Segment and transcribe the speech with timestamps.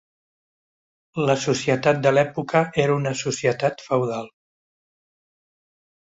[1.29, 4.31] La societat de l'època era una societat feudal.